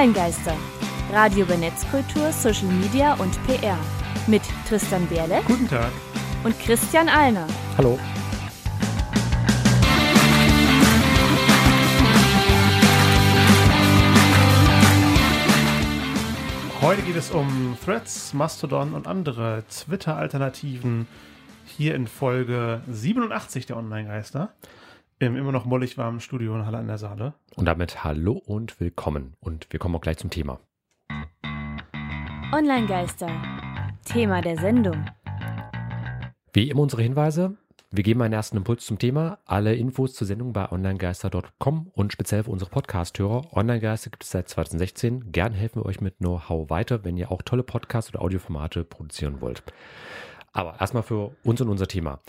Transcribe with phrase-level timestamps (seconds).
[0.00, 0.56] Online-Geister.
[1.12, 3.76] Radio über Netzkultur, Social Media und PR.
[4.26, 5.42] Mit Tristan Berle.
[5.46, 5.90] Guten Tag.
[6.42, 7.46] Und Christian Alner.
[7.76, 7.98] Hallo.
[16.80, 21.08] Heute geht es um Threads, Mastodon und andere Twitter-Alternativen.
[21.76, 24.50] Hier in Folge 87 der Online-Geister
[25.20, 27.34] im immer noch mollig warmen Studio in Halle an der Saale.
[27.54, 29.34] Und damit hallo und willkommen.
[29.40, 30.60] Und wir kommen auch gleich zum Thema.
[32.52, 33.28] Online-Geister.
[34.04, 35.04] Thema der Sendung.
[36.54, 37.56] Wie immer unsere Hinweise.
[37.90, 39.38] Wir geben einen ersten Impuls zum Thema.
[39.44, 43.54] Alle Infos zur Sendung bei onlinegeister.com und speziell für unsere Podcast-Hörer.
[43.54, 45.32] Online-Geister gibt es seit 2016.
[45.32, 49.42] Gern helfen wir euch mit Know-how weiter, wenn ihr auch tolle Podcasts oder Audioformate produzieren
[49.42, 49.62] wollt.
[50.52, 52.20] Aber erstmal für uns und unser Thema.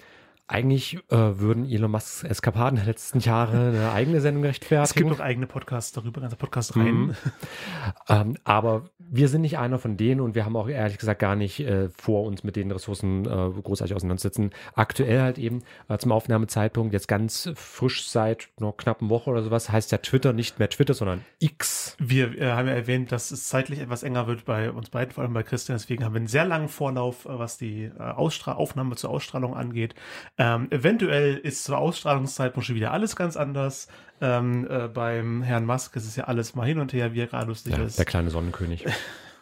[0.47, 4.83] Eigentlich äh, würden Elon Musks Eskapaden der letzten Jahre eine eigene Sendung rechtfertigen.
[4.83, 6.93] Es gibt auch eigene Podcasts darüber, ganze Podcasts rein.
[6.93, 7.15] Mhm.
[8.09, 11.35] ähm, aber wir sind nicht einer von denen und wir haben auch ehrlich gesagt gar
[11.35, 14.51] nicht äh, vor, uns mit den Ressourcen äh, großartig auseinanderzusetzen.
[14.73, 19.69] Aktuell halt eben äh, zum Aufnahmezeitpunkt, jetzt ganz frisch seit einer knappen Woche oder sowas,
[19.69, 21.97] heißt ja Twitter nicht mehr Twitter, sondern X.
[21.99, 25.23] Wir äh, haben ja erwähnt, dass es zeitlich etwas enger wird bei uns beiden, vor
[25.23, 25.77] allem bei Christian.
[25.77, 29.55] Deswegen haben wir einen sehr langen Vorlauf, äh, was die äh, Ausstra Aufnahme zur Ausstrahlung
[29.55, 29.93] angeht.
[30.37, 33.87] Ähm, eventuell ist zur Ausstrahlungszeitpunkt schon wieder alles ganz anders.
[34.21, 37.27] Ähm, äh, beim Herrn Musk ist es ja alles mal hin und her, wie er
[37.27, 37.97] gerade lustig ja, ist.
[37.97, 38.85] Der kleine Sonnenkönig.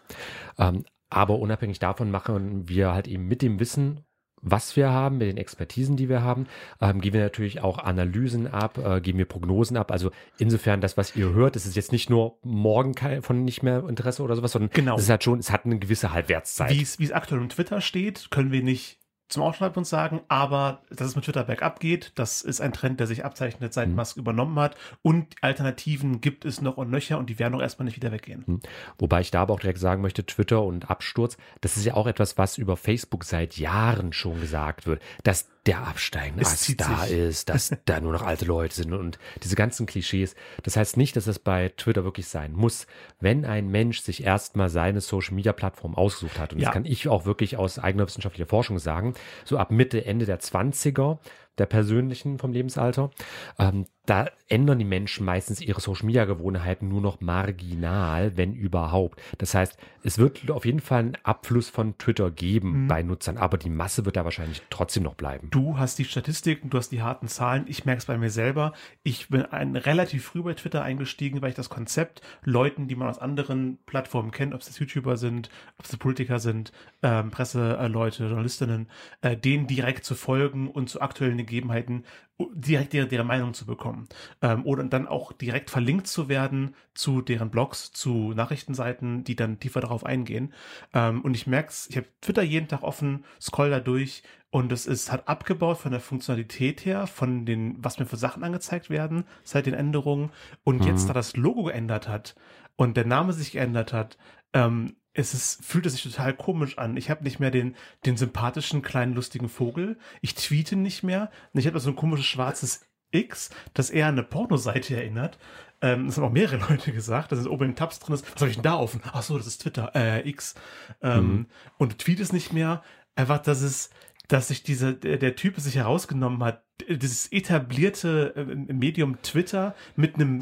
[0.57, 4.05] ähm, aber unabhängig davon machen wir halt eben mit dem Wissen,
[4.41, 6.47] was wir haben, mit den Expertisen, die wir haben,
[6.79, 9.91] ähm, geben wir natürlich auch Analysen ab, äh, geben wir Prognosen ab.
[9.91, 13.87] Also insofern das, was ihr hört, das ist jetzt nicht nur morgen von nicht mehr
[13.87, 14.95] Interesse oder sowas, sondern genau.
[14.95, 16.71] es ist halt schon, es hat eine gewisse Halbwertszeit.
[16.71, 18.99] Wie es aktuell im Twitter steht, können wir nicht
[19.29, 22.99] zum Ausschreiben uns sagen, aber dass es mit Twitter bergab geht, das ist ein Trend,
[22.99, 23.95] der sich abzeichnet, seit mhm.
[23.95, 24.75] Musk übernommen hat.
[25.01, 28.43] Und Alternativen gibt es noch und nöcher und die werden auch erstmal nicht wieder weggehen.
[28.45, 28.59] Mhm.
[28.97, 32.07] Wobei ich da aber auch direkt sagen möchte, Twitter und Absturz, das ist ja auch
[32.07, 37.17] etwas, was über Facebook seit Jahren schon gesagt wird, dass der absteigende Ast da sich.
[37.17, 40.35] ist, dass da nur noch alte Leute sind und diese ganzen Klischees.
[40.63, 42.87] Das heißt nicht, dass es bei Twitter wirklich sein muss.
[43.19, 46.65] Wenn ein Mensch sich erstmal seine Social Media Plattform ausgesucht hat, und ja.
[46.65, 50.39] das kann ich auch wirklich aus eigener wissenschaftlicher Forschung sagen, so ab Mitte, Ende der
[50.39, 51.19] 20er,
[51.59, 53.11] der persönlichen vom Lebensalter,
[53.57, 59.21] ähm, da ändern die Menschen meistens ihre Social Media Gewohnheiten nur noch marginal, wenn überhaupt.
[59.37, 62.87] Das heißt, es wird auf jeden Fall einen Abfluss von Twitter geben mhm.
[62.87, 65.49] bei Nutzern, aber die Masse wird da wahrscheinlich trotzdem noch bleiben.
[65.51, 67.65] Du hast die Statistiken, du hast die harten Zahlen.
[67.67, 68.73] Ich merke es bei mir selber.
[69.03, 73.09] Ich bin ein, relativ früh bei Twitter eingestiegen, weil ich das Konzept Leuten, die man
[73.09, 76.71] aus anderen Plattformen kennt, ob es YouTuber sind, ob es Politiker sind,
[77.03, 78.87] ähm, Presseleute, Journalistinnen,
[79.21, 82.05] äh, denen direkt zu folgen und zu aktuellen Gegebenheiten
[82.53, 84.07] direkt ihre, deren Meinung zu bekommen.
[84.41, 89.59] Ähm, oder dann auch direkt verlinkt zu werden zu deren Blogs, zu Nachrichtenseiten, die dann
[89.59, 90.53] tiefer darauf eingehen.
[90.93, 94.71] Ähm, und ich merke es, ich habe Twitter jeden Tag offen, scroll da durch und
[94.71, 98.89] es ist, hat abgebaut von der Funktionalität her, von den, was mir für Sachen angezeigt
[98.89, 100.31] werden seit den Änderungen.
[100.63, 100.87] Und mhm.
[100.87, 102.35] jetzt, da das Logo geändert hat
[102.75, 104.17] und der Name sich geändert hat,
[104.53, 106.95] ähm, es ist, fühlt es sich total komisch an.
[106.97, 107.75] Ich habe nicht mehr den,
[108.05, 109.97] den sympathischen kleinen lustigen Vogel.
[110.21, 111.31] Ich tweete nicht mehr.
[111.53, 115.39] Ich habe so ein komisches schwarzes X, das eher an eine Pornoseite erinnert.
[115.81, 118.25] Ähm, das haben auch mehrere Leute gesagt, dass es oben in Tabs drin ist.
[118.33, 119.01] Was habe ich denn da offen?
[119.03, 120.55] Ach so, das ist Twitter, äh, X.
[121.01, 121.45] Ähm, mhm.
[121.77, 122.83] Und tweet es nicht mehr.
[123.15, 123.89] Einfach, dass es,
[124.27, 130.15] dass sich dieser, der, der Typ sich herausgenommen hat, dieses etablierte äh, Medium Twitter mit
[130.15, 130.41] einem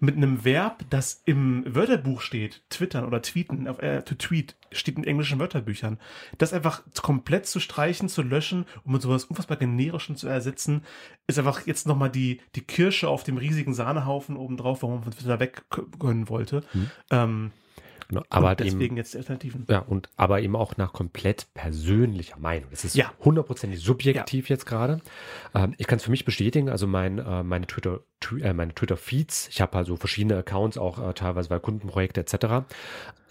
[0.00, 5.04] mit einem Verb, das im Wörterbuch steht, twittern oder tweeten, äh, to tweet, steht in
[5.04, 5.98] englischen Wörterbüchern,
[6.38, 10.82] das einfach komplett zu streichen, zu löschen und mit sowas unfassbar generischen zu ersetzen,
[11.26, 15.12] ist einfach jetzt nochmal die, die Kirsche auf dem riesigen Sahnehaufen obendrauf, warum man von
[15.12, 15.64] Twitter weg
[15.98, 16.62] können wollte.
[16.72, 16.90] Hm.
[17.10, 17.50] Ähm,
[18.08, 19.66] Genau, aber und deswegen eben, jetzt Alternativen.
[19.68, 22.70] Ja, und aber eben auch nach komplett persönlicher Meinung.
[22.70, 24.54] Das ist hundertprozentig subjektiv ja.
[24.54, 25.00] jetzt gerade.
[25.54, 28.00] Ähm, ich kann es für mich bestätigen, also mein, äh, meine Twitter,
[28.40, 32.66] äh, meine Twitter-Feeds, ich habe also verschiedene Accounts, auch äh, teilweise bei Kundenprojekte etc.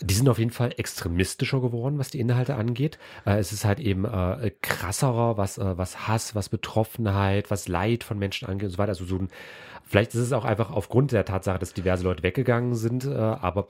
[0.02, 3.00] Die sind auf jeden Fall extremistischer geworden, was die Inhalte angeht.
[3.26, 8.04] Äh, es ist halt eben äh, krasserer, was, äh, was Hass, was Betroffenheit, was Leid
[8.04, 8.90] von Menschen angeht und so weiter.
[8.90, 9.30] Also so ein
[9.88, 13.68] Vielleicht ist es auch einfach aufgrund der Tatsache, dass diverse Leute weggegangen sind, aber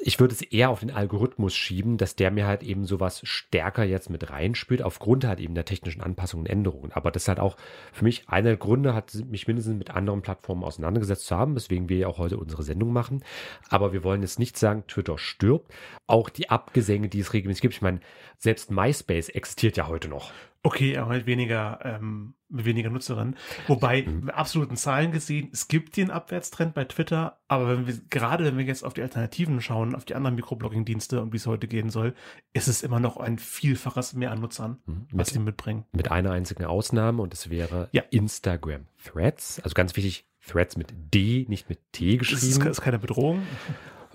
[0.00, 3.82] ich würde es eher auf den Algorithmus schieben, dass der mir halt eben sowas stärker
[3.82, 6.92] jetzt mit reinspielt, aufgrund halt eben der technischen Anpassungen und Änderungen.
[6.92, 7.56] Aber das ist halt auch
[7.92, 11.88] für mich einer der Gründe, hat mich mindestens mit anderen Plattformen auseinandergesetzt zu haben, weswegen
[11.88, 13.24] wir ja auch heute unsere Sendung machen.
[13.68, 15.72] Aber wir wollen jetzt nicht sagen, Twitter stirbt.
[16.06, 17.74] Auch die Abgesänge, die es regelmäßig gibt.
[17.74, 17.98] Ich meine,
[18.38, 20.30] selbst MySpace existiert ja heute noch.
[20.64, 23.36] Okay, aber mit weniger, ähm, mit weniger Nutzerinnen.
[23.66, 24.26] Wobei, mhm.
[24.26, 28.56] mit absoluten Zahlen gesehen, es gibt den Abwärtstrend bei Twitter, aber wenn wir, gerade wenn
[28.56, 31.90] wir jetzt auf die Alternativen schauen, auf die anderen Mikroblogging-Dienste und wie es heute gehen
[31.90, 32.14] soll,
[32.52, 35.06] ist es immer noch ein Vielfaches mehr an Nutzern, mhm.
[35.10, 35.84] was sie mitbringen.
[35.92, 38.02] Mit einer einzigen Ausnahme und es wäre ja.
[38.10, 39.60] Instagram Threads.
[39.64, 42.40] Also ganz wichtig, Threads mit D, nicht mit T geschrieben.
[42.40, 43.42] Das ist, ist keine Bedrohung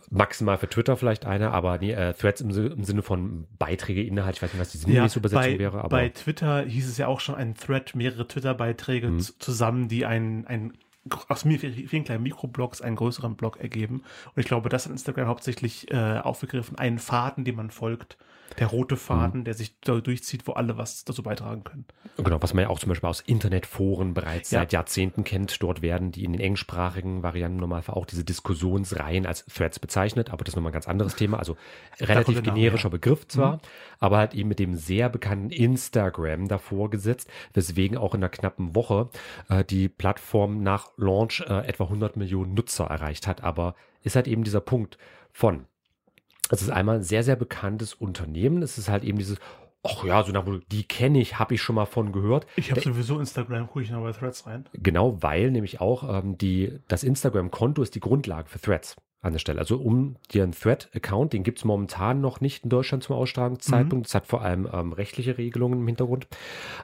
[0.09, 4.37] maximal für Twitter vielleicht eine, aber nee, äh, Threads im, im, Sinne von Beiträge, Inhalt,
[4.37, 5.79] ich weiß nicht, was die sinngemäße ja, Übersetzung bei, wäre.
[5.79, 9.19] Aber bei Twitter hieß es ja auch schon ein Thread, mehrere Twitter-Beiträge mhm.
[9.19, 10.73] zusammen, die ein, ein
[11.29, 14.03] aus vielen kleinen Mikroblogs einen größeren Blog ergeben.
[14.35, 18.17] Und ich glaube, das hat Instagram hauptsächlich äh, aufgegriffen, einen Faden, dem man folgt,
[18.59, 18.99] der rote mhm.
[18.99, 19.43] Faden, mhm.
[19.45, 21.85] der sich da durchzieht, wo alle was dazu beitragen können.
[22.17, 24.59] Genau, was man ja auch zum Beispiel aus Internetforen bereits ja.
[24.59, 25.61] seit Jahrzehnten kennt.
[25.61, 30.43] Dort werden die in den englischsprachigen Varianten normalerweise auch diese Diskussionsreihen als Threads bezeichnet, aber
[30.43, 31.39] das ist nochmal ein ganz anderes Thema.
[31.39, 31.57] Also
[31.99, 33.61] relativ generischer Name, Begriff zwar, mhm.
[33.99, 38.75] aber halt eben mit dem sehr bekannten Instagram davor gesetzt, weswegen auch in einer knappen
[38.75, 39.09] Woche
[39.49, 43.43] äh, die Plattform nach Launch äh, etwa 100 Millionen Nutzer erreicht hat.
[43.43, 44.97] Aber ist halt eben dieser Punkt
[45.31, 45.65] von
[46.49, 48.61] es ist einmal ein sehr, sehr bekanntes Unternehmen.
[48.61, 49.37] Es ist halt eben dieses,
[49.83, 52.45] ach ja, so nach die kenne ich, habe ich schon mal von gehört.
[52.55, 54.65] Ich habe sowieso Instagram, gucke ich noch bei Threads rein.
[54.73, 59.39] Genau, weil nämlich auch ähm, die, das Instagram-Konto ist die Grundlage für Threads an der
[59.39, 59.59] Stelle.
[59.59, 64.07] Also um dir einen Thread-Account, den gibt es momentan noch nicht in Deutschland zum Ausstrahlungszeitpunkt.
[64.07, 64.17] Es mhm.
[64.17, 66.27] hat vor allem ähm, rechtliche Regelungen im Hintergrund.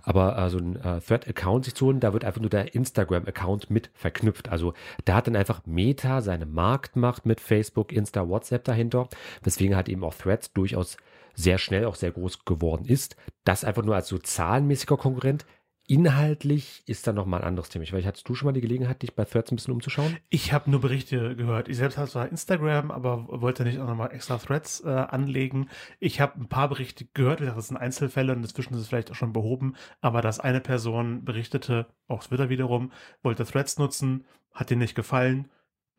[0.01, 3.69] Aber äh, so ein äh, Thread-Account sich zu holen, da wird einfach nur der Instagram-Account
[3.69, 4.49] mit verknüpft.
[4.49, 4.73] Also
[5.05, 9.09] da hat dann einfach Meta seine Marktmacht mit Facebook, Insta, WhatsApp dahinter,
[9.43, 10.97] weswegen halt eben auch Threads durchaus
[11.35, 13.15] sehr schnell auch sehr groß geworden ist.
[13.43, 15.45] Das einfach nur als so zahlenmäßiger Konkurrent
[15.85, 17.83] Inhaltlich ist da nochmal ein anderes Thema.
[17.83, 20.15] Ich weiß, hattest du schon mal die Gelegenheit, dich bei Threads ein bisschen umzuschauen?
[20.29, 21.67] Ich habe nur Berichte gehört.
[21.67, 25.67] Ich selbst habe zwar Instagram, aber wollte nicht auch nochmal extra Threads äh, anlegen.
[25.99, 28.87] Ich habe ein paar Berichte gehört, wie gesagt, das sind Einzelfälle und inzwischen ist es
[28.87, 34.23] vielleicht auch schon behoben, aber dass eine Person berichtete, auch Twitter wiederum, wollte Threads nutzen,
[34.53, 35.49] hat ihr nicht gefallen,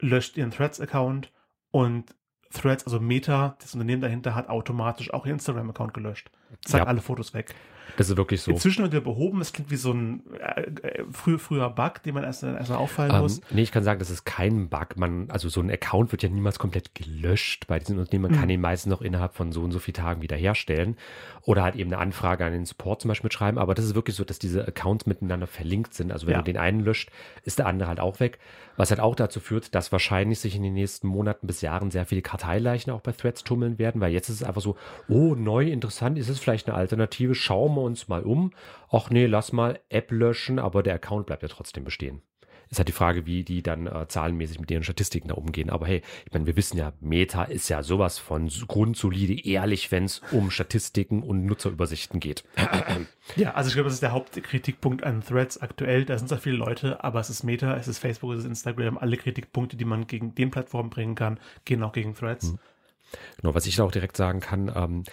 [0.01, 1.31] löscht ihren Threads-Account
[1.71, 2.15] und
[2.51, 6.31] Threads, also Meta, das Unternehmen dahinter, hat automatisch auch ihren Instagram-Account gelöscht.
[6.65, 6.89] Zeigt ja.
[6.89, 7.55] alle Fotos weg.
[7.97, 8.51] Das ist wirklich so.
[8.51, 9.41] Inzwischen wieder behoben.
[9.41, 12.77] Es klingt wie so ein äh, äh früher, früher Bug, den man erst, erst mal
[12.77, 13.41] auffallen ähm, muss.
[13.51, 14.97] Nee, ich kann sagen, das ist kein Bug.
[14.97, 18.23] Man, also so ein Account wird ja niemals komplett gelöscht bei diesen Unternehmen.
[18.23, 18.41] Man mhm.
[18.41, 20.97] kann ihn meistens noch innerhalb von so und so vielen Tagen wiederherstellen.
[21.43, 23.59] Oder halt eben eine Anfrage an den Support zum Beispiel mitschreiben.
[23.59, 26.11] Aber das ist wirklich so, dass diese Accounts miteinander verlinkt sind.
[26.11, 26.39] Also wenn ja.
[26.39, 27.11] du den einen löscht,
[27.45, 28.39] ist der andere halt auch weg.
[28.77, 32.07] Was halt auch dazu führt, dass wahrscheinlich sich in den nächsten Monaten bis Jahren sehr
[32.07, 34.77] viele Karteileichen auch bei Threads tummeln werden, weil jetzt ist es einfach so,
[35.09, 38.53] oh, neu, interessant, ist es vielleicht eine Alternative, schauen wir uns mal um.
[38.91, 42.23] Ach nee, lass mal App löschen, aber der Account bleibt ja trotzdem bestehen.
[42.71, 45.71] Ist halt die Frage, wie die dann äh, zahlenmäßig mit ihren Statistiken da umgehen.
[45.71, 50.05] Aber hey, ich meine, wir wissen ja, Meta ist ja sowas von grundsolide, ehrlich, wenn
[50.05, 52.45] es um Statistiken und Nutzerübersichten geht.
[53.37, 56.05] Ja, also ich glaube, das ist der Hauptkritikpunkt an Threads aktuell.
[56.05, 58.99] Da sind zwar viele Leute, aber es ist Meta, es ist Facebook, es ist Instagram.
[58.99, 62.53] Alle Kritikpunkte, die man gegen den Plattformen bringen kann, gehen auch gegen Threads.
[62.53, 62.59] Mhm.
[63.41, 65.05] Genau, was ich auch direkt sagen kann, ähm,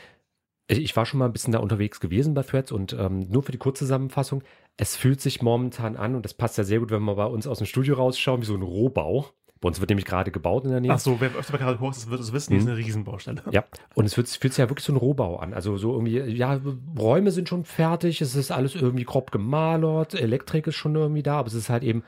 [0.77, 3.51] ich war schon mal ein bisschen da unterwegs gewesen bei Threads und ähm, nur für
[3.51, 4.43] die Kurzzusammenfassung,
[4.77, 7.47] es fühlt sich momentan an, und das passt ja sehr gut, wenn wir bei uns
[7.47, 9.25] aus dem Studio rausschauen, wie so ein Rohbau.
[9.59, 10.91] Bei uns wird nämlich gerade gebaut in der Nähe.
[10.91, 12.59] Ach so, wer öfter bei gerade Horst wird es wissen, mhm.
[12.61, 13.43] ist eine Riesenbaustelle.
[13.51, 13.63] Ja,
[13.93, 15.53] und es fühlt, fühlt sich ja wirklich so ein Rohbau an.
[15.53, 16.59] Also so irgendwie, ja,
[16.97, 21.37] Räume sind schon fertig, es ist alles irgendwie grob gemalert, Elektrik ist schon irgendwie da,
[21.37, 22.03] aber es ist halt eben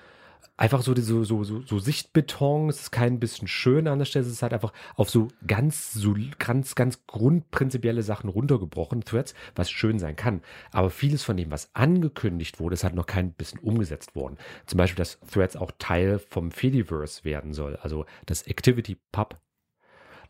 [0.57, 4.25] einfach so, so, so, so, so Sichtbeton, es ist kein bisschen schön an der Stelle,
[4.25, 9.70] es ist halt einfach auf so ganz, so ganz, ganz grundprinzipielle Sachen runtergebrochen, Threads, was
[9.70, 10.41] schön sein kann.
[10.72, 14.38] Aber vieles von dem, was angekündigt wurde, ist halt noch kein bisschen umgesetzt worden.
[14.65, 19.39] Zum Beispiel, dass Threads auch Teil vom Fediverse werden soll, also das Activity Pub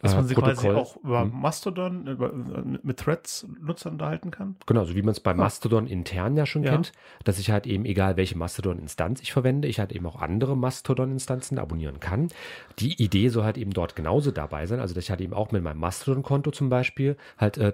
[0.03, 1.31] dass man sich quasi auch über hm.
[1.41, 2.33] Mastodon, über,
[2.83, 4.57] mit Threads-Nutzern unterhalten kann?
[4.65, 5.35] Genau, so wie man es bei ah.
[5.35, 6.71] Mastodon intern ja schon ja.
[6.71, 6.91] kennt,
[7.23, 11.57] dass ich halt eben, egal welche Mastodon-Instanz ich verwende, ich halt eben auch andere Mastodon-Instanzen
[11.57, 12.27] abonnieren kann.
[12.79, 15.51] Die Idee soll halt eben dort genauso dabei sein, also dass ich halt eben auch
[15.51, 17.73] mit meinem Mastodon-Konto zum Beispiel halt äh,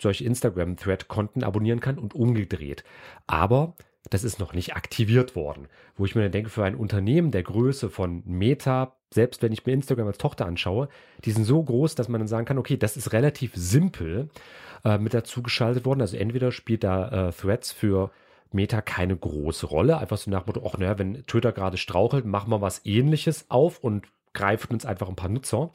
[0.00, 2.84] solche Instagram-Thread-Konten abonnieren kann und umgedreht.
[3.26, 3.74] Aber
[4.10, 5.68] das ist noch nicht aktiviert worden.
[5.96, 9.64] Wo ich mir dann denke, für ein Unternehmen der Größe von Meta, selbst wenn ich
[9.64, 10.88] mir Instagram als Tochter anschaue,
[11.24, 14.28] die sind so groß, dass man dann sagen kann, okay, das ist relativ simpel
[14.84, 16.00] äh, mit dazu geschaltet worden.
[16.00, 18.10] Also entweder spielt da äh, Threads für
[18.52, 22.24] Meta keine große Rolle, einfach so nach dem Motto, ach naja, wenn Twitter gerade strauchelt,
[22.24, 25.70] machen wir was ähnliches auf und greifen uns einfach ein paar Nutzer.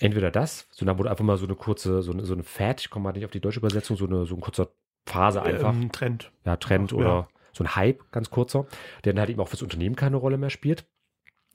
[0.00, 2.80] Entweder das, so nach Motto einfach mal so eine kurze, so eine, so eine Fad,
[2.80, 4.68] ich komme mal nicht auf die deutsche Übersetzung, so eine, so ein kurzer
[5.06, 5.72] Phase einfach.
[5.72, 6.30] Ähm, Trend.
[6.44, 6.98] Ja, Trend ja.
[6.98, 8.66] oder so ein Hype, ganz kurzer,
[9.04, 10.84] der dann halt eben auch fürs Unternehmen keine Rolle mehr spielt.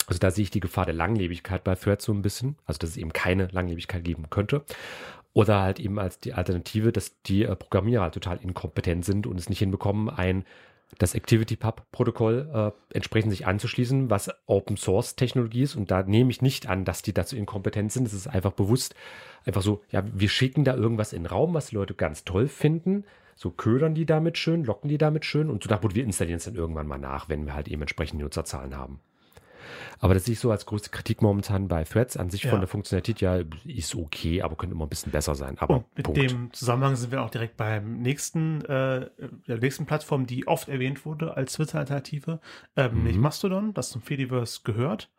[0.07, 2.91] Also da sehe ich die Gefahr der Langlebigkeit bei Threads so ein bisschen, also dass
[2.91, 4.63] es eben keine Langlebigkeit geben könnte.
[5.33, 9.39] Oder halt eben als die Alternative, dass die äh, Programmierer halt total inkompetent sind und
[9.39, 10.45] es nicht hinbekommen, ein
[10.99, 15.75] das ActivityPub-Protokoll äh, entsprechend sich anzuschließen, was Open Source Technologie ist.
[15.75, 18.05] Und da nehme ich nicht an, dass die dazu inkompetent sind.
[18.05, 18.95] Es ist einfach bewusst,
[19.45, 22.47] einfach so, ja, wir schicken da irgendwas in den Raum, was die Leute ganz toll
[22.47, 23.05] finden.
[23.35, 26.45] So ködern die damit schön, locken die damit schön und so nach wir installieren es
[26.45, 28.99] dann irgendwann mal nach, wenn wir halt eben entsprechende Nutzerzahlen haben.
[29.99, 32.17] Aber das sehe ich so als größte Kritik momentan bei Threads.
[32.17, 32.49] An sich ja.
[32.49, 35.57] von der Funktionalität ja ist okay, aber könnte immer ein bisschen besser sein.
[35.59, 36.21] Aber Und mit Punkt.
[36.21, 39.09] dem Zusammenhang sind wir auch direkt beim nächsten, äh,
[39.47, 42.39] der nächsten Plattform, die oft erwähnt wurde als Twitter-Alternative,
[42.75, 42.97] ähm, mhm.
[42.99, 45.11] nämlich Mastodon, das zum Fediverse gehört.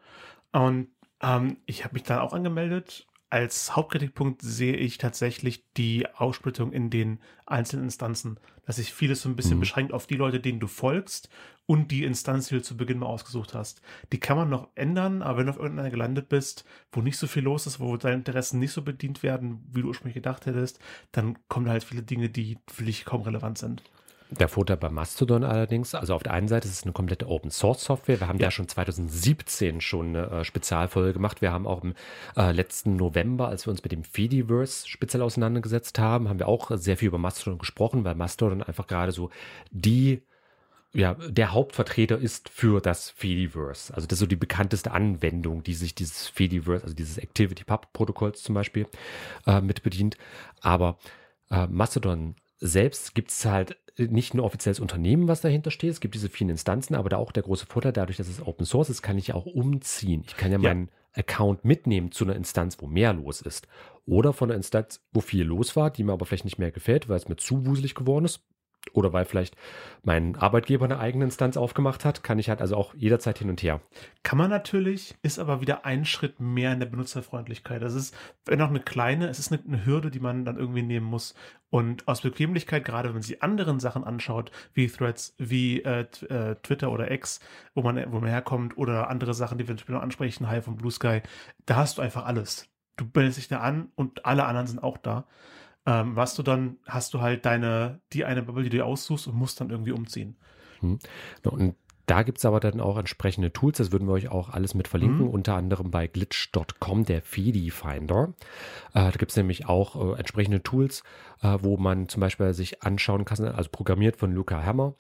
[0.53, 0.89] Und
[1.23, 6.89] ähm, ich habe mich dann auch angemeldet als Hauptkritikpunkt sehe ich tatsächlich die Aussplittung in
[6.89, 9.61] den einzelnen Instanzen, dass sich vieles so ein bisschen mhm.
[9.61, 11.29] beschränkt auf die Leute, denen du folgst
[11.67, 13.83] und die Instanz, die du zu Beginn mal ausgesucht hast.
[14.13, 17.27] Die kann man noch ändern, aber wenn du auf irgendeiner gelandet bist, wo nicht so
[17.27, 20.79] viel los ist, wo deine Interessen nicht so bedient werden, wie du ursprünglich gedacht hättest,
[21.11, 23.83] dann kommen halt viele Dinge, die für dich kaum relevant sind.
[24.31, 27.51] Der Vorteil bei Mastodon allerdings, also auf der einen Seite ist es eine komplette Open
[27.51, 28.21] Source Software.
[28.21, 31.43] Wir haben ja, ja schon 2017 schon eine äh, Spezialfolge gemacht.
[31.43, 31.95] Wir haben auch im
[32.37, 36.71] äh, letzten November, als wir uns mit dem Fediverse speziell auseinandergesetzt haben, haben wir auch
[36.75, 39.31] sehr viel über Mastodon gesprochen, weil Mastodon einfach gerade so
[39.71, 40.23] die
[40.95, 43.93] ja, der Hauptvertreter ist für das Fediverse.
[43.93, 47.93] Also das ist so die bekannteste Anwendung, die sich dieses Fediverse, also dieses Activity Pub
[47.93, 48.87] Protokolls zum Beispiel,
[49.45, 50.17] äh, mit bedient.
[50.61, 50.99] Aber
[51.51, 55.91] äh, Mastodon selbst gibt es halt nicht ein offizielles Unternehmen, was dahinter steht.
[55.91, 58.65] Es gibt diese vielen Instanzen, aber da auch der große Vorteil, dadurch, dass es Open
[58.65, 60.25] Source ist, kann ich ja auch umziehen.
[60.27, 60.69] Ich kann ja, ja.
[60.71, 63.69] meinen Account mitnehmen zu einer Instanz, wo mehr los ist.
[64.07, 67.09] Oder von einer Instanz, wo viel los war, die mir aber vielleicht nicht mehr gefällt,
[67.09, 68.41] weil es mir zu wuselig geworden ist.
[68.93, 69.57] Oder weil vielleicht
[70.03, 73.63] mein Arbeitgeber eine eigene Instanz aufgemacht hat, kann ich halt also auch jederzeit hin und
[73.63, 73.81] her.
[74.23, 77.83] Kann man natürlich, ist aber wieder ein Schritt mehr in der Benutzerfreundlichkeit.
[77.83, 78.15] Das ist,
[78.45, 81.35] wenn auch eine kleine, es ist eine, eine Hürde, die man dann irgendwie nehmen muss.
[81.71, 86.55] Und aus Bequemlichkeit, gerade wenn man sich anderen Sachen anschaut, wie Threads, wie äh, äh,
[86.63, 87.41] Twitter oder X,
[87.75, 90.93] wo man, wo man herkommt, oder andere Sachen, die wir noch ansprechen, Hive und Blue
[90.93, 91.23] Sky,
[91.67, 92.69] da hast du einfach alles.
[92.97, 95.27] Du meldest dich da an und alle anderen sind auch da
[95.87, 99.37] ähm, was du dann, hast du halt deine, die eine Bubble, die du aussuchst und
[99.37, 100.37] musst dann irgendwie umziehen.
[100.81, 100.99] Hm.
[101.45, 101.77] Und
[102.07, 104.89] da gibt es aber dann auch entsprechende Tools, das würden wir euch auch alles mit
[104.89, 105.31] verlinken, mhm.
[105.31, 108.35] unter anderem bei glitch.com, der Fedi Finder.
[108.93, 111.03] Äh, da gibt es nämlich auch äh, entsprechende Tools,
[111.43, 114.95] äh, wo man zum Beispiel sich anschauen kann, also programmiert von Luca Hammer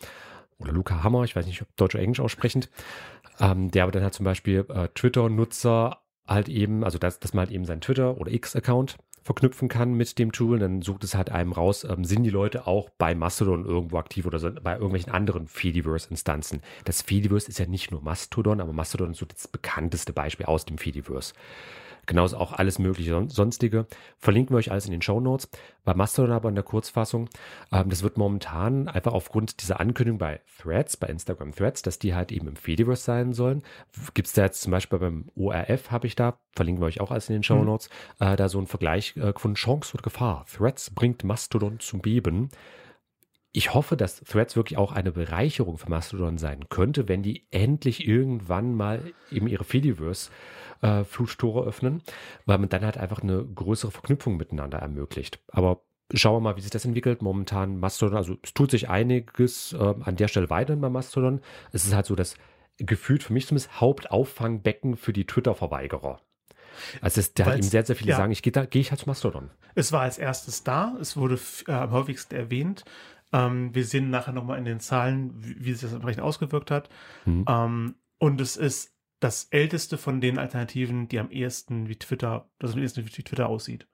[0.58, 2.70] oder Luca Hammer, ich weiß nicht, ob Deutsch oder Englisch aussprechend,
[3.38, 7.46] ähm, der aber dann halt zum Beispiel äh, Twitter-Nutzer halt eben, also dass, dass man
[7.46, 10.58] halt eben sein Twitter- oder X-Account verknüpfen kann mit dem Tool.
[10.58, 14.26] Dann sucht es halt einem raus, ähm, sind die Leute auch bei Mastodon irgendwo aktiv
[14.26, 16.60] oder bei irgendwelchen anderen Fediverse-Instanzen.
[16.84, 20.66] Das Fediverse ist ja nicht nur Mastodon, aber Mastodon ist so das bekannteste Beispiel aus
[20.66, 21.32] dem Fediverse.
[22.06, 23.86] Genauso auch alles mögliche sonstige.
[24.18, 25.48] Verlinken wir euch alles in den Show Notes.
[25.84, 27.28] Bei Mastodon aber in der Kurzfassung,
[27.72, 32.14] ähm, das wird momentan einfach aufgrund dieser Ankündigung bei Threads, bei Instagram Threads, dass die
[32.14, 33.62] halt eben im Fediverse sein sollen.
[34.14, 37.10] Gibt es da jetzt zum Beispiel beim ORF, habe ich da, verlinken wir euch auch
[37.10, 37.66] alles in den Show mhm.
[37.66, 38.26] Notes, mhm.
[38.26, 40.46] äh, da so ein Vergleich äh, von Chance oder Gefahr.
[40.50, 42.50] Threads bringt Mastodon zum Beben
[43.56, 48.06] ich hoffe, dass Threads wirklich auch eine Bereicherung für Mastodon sein könnte, wenn die endlich
[48.06, 50.30] irgendwann mal eben ihre Fediverse
[50.82, 52.02] äh, öffnen,
[52.46, 55.38] weil man dann halt einfach eine größere Verknüpfung miteinander ermöglicht.
[55.52, 55.82] Aber
[56.12, 57.22] schauen wir mal, wie sich das entwickelt.
[57.22, 61.40] Momentan Mastodon, also es tut sich einiges äh, an der Stelle weiter bei Mastodon.
[61.70, 62.34] Es ist halt so das
[62.78, 66.20] gefühlt für mich zumindest Hauptauffangbecken für die Twitter-Verweigerer.
[67.00, 68.16] Also es, da hat eben sehr, sehr viele ja.
[68.16, 69.50] sagen, ich gehe geh ich halt zu Mastodon.
[69.74, 72.84] Es war als erstes da, es wurde äh, am häufigsten erwähnt.
[73.34, 76.88] Ähm, wir sehen nachher nochmal in den Zahlen, wie, wie sich das entsprechend ausgewirkt hat.
[77.24, 77.44] Mhm.
[77.48, 82.74] Ähm, und es ist das älteste von den Alternativen, die am ehesten wie Twitter, das
[82.74, 83.88] am ehesten wie Twitter aussieht.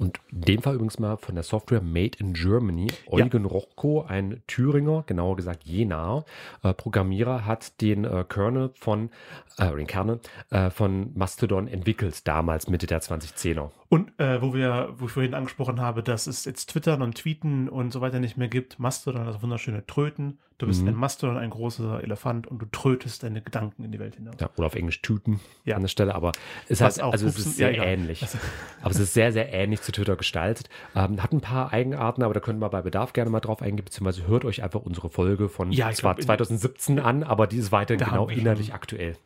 [0.00, 2.86] Und in dem Fall übrigens mal von der Software Made in Germany.
[3.06, 3.50] Eugen ja.
[3.50, 6.24] Rochko, ein Thüringer, genauer gesagt Jena,
[6.62, 9.10] äh, Programmierer, hat den äh, Kernel von,
[9.58, 13.70] äh, den Kernel äh, von Mastodon entwickelt, damals Mitte der 2010er.
[13.90, 17.68] Und äh, wo wir, wo ich vorhin angesprochen habe, dass es jetzt Twittern und Tweeten
[17.68, 20.38] und so weiter nicht mehr gibt, Mastodon, das wunderschöne Tröten.
[20.58, 20.88] Du bist mhm.
[20.88, 24.34] ein Mastodon, ein großer Elefant und du trötest deine Gedanken in die Welt hinaus.
[24.38, 25.74] Ja, oder auf Englisch Tüten ja.
[25.74, 26.32] an der Stelle, aber
[26.68, 28.22] es, heißt, also es ist sehr ähnlich.
[28.22, 28.38] Also.
[28.82, 30.68] Aber es ist sehr, sehr ähnlich zu Twitter gestaltet.
[30.94, 33.84] Ähm, hat ein paar Eigenarten, aber da können wir bei Bedarf gerne mal drauf eingehen,
[33.84, 37.72] beziehungsweise hört euch einfach unsere Folge von ja, zwar glaub, 2017 an, aber die ist
[37.72, 39.16] weiterhin genau innerlich aktuell.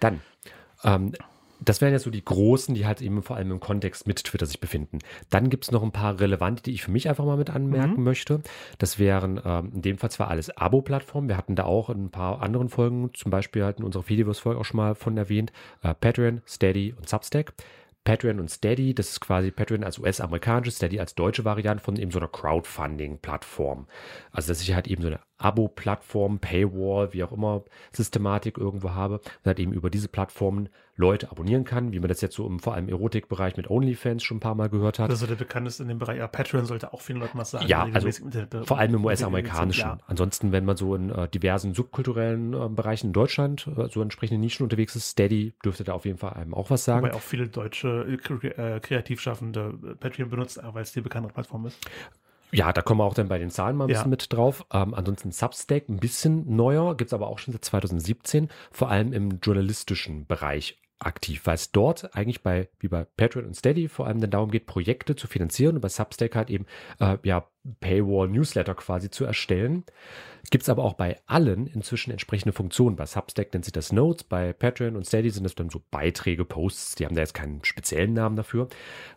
[0.00, 0.20] Dann
[0.84, 1.12] ähm,
[1.60, 4.46] das wären ja so die großen, die halt eben vor allem im Kontext mit Twitter
[4.46, 4.98] sich befinden.
[5.30, 7.96] Dann gibt es noch ein paar relevante, die ich für mich einfach mal mit anmerken
[7.96, 8.04] mhm.
[8.04, 8.40] möchte.
[8.78, 11.28] Das wären ähm, in dem Fall zwar alles Abo-Plattformen.
[11.28, 14.64] Wir hatten da auch in ein paar anderen Folgen, zum Beispiel hatten unsere Fediverse-Folge auch
[14.64, 17.54] schon mal von erwähnt, äh, Patreon, Steady und Substack.
[18.06, 22.12] Patreon und Steady, das ist quasi Patreon als US-amerikanische, Steady als deutsche Variante von eben
[22.12, 23.88] so einer Crowdfunding-Plattform.
[24.30, 29.14] Also, dass ich halt eben so eine Abo-Plattform, Paywall, wie auch immer, Systematik irgendwo habe
[29.18, 32.58] und halt eben über diese Plattformen Leute abonnieren kann, wie man das jetzt so im
[32.58, 35.10] vor allem Erotikbereich mit OnlyFans schon ein paar Mal gehört hat.
[35.10, 37.66] Also der bekannteste in dem Bereich, ja, Patreon sollte auch vielen Leuten was sagen.
[37.66, 38.08] Ja, also
[38.64, 39.80] vor allem im US-amerikanischen.
[39.80, 39.98] Ja.
[40.06, 44.40] Ansonsten, wenn man so in äh, diversen subkulturellen äh, Bereichen in Deutschland, äh, so entsprechende
[44.40, 47.06] Nischen unterwegs ist, Steady dürfte da auf jeden Fall einem auch was sagen.
[47.06, 51.78] Wobei auch viele deutsche äh, Kreativschaffende äh, Patreon benutzen, weil es die bekannte Plattform ist.
[52.52, 54.10] Ja, da kommen wir auch dann bei den Zahlen mal ein bisschen ja.
[54.10, 54.66] mit drauf.
[54.72, 59.12] Ähm, ansonsten Substack ein bisschen neuer, gibt es aber auch schon seit 2017, vor allem
[59.12, 64.06] im journalistischen Bereich aktiv, weil es dort eigentlich bei, wie bei Patreon und Steady vor
[64.06, 66.66] allem dann darum geht, Projekte zu finanzieren und bei Substack halt eben
[67.00, 67.46] äh, ja
[67.80, 69.84] Paywall-Newsletter quasi zu erstellen.
[70.50, 72.96] Gibt es aber auch bei allen inzwischen entsprechende Funktionen.
[72.96, 76.44] Bei Substack nennt sich das Notes, bei Patreon und Steady sind das dann so Beiträge,
[76.44, 78.68] Posts, die haben da jetzt keinen speziellen Namen dafür,